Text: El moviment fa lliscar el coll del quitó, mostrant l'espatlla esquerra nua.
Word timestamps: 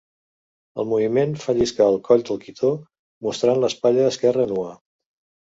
El 0.83 0.87
moviment 0.93 1.35
fa 1.43 1.55
lliscar 1.57 1.87
el 1.93 1.99
coll 2.07 2.23
del 2.31 2.41
quitó, 2.47 2.73
mostrant 3.27 3.61
l'espatlla 3.67 4.09
esquerra 4.15 4.49
nua. 4.57 4.75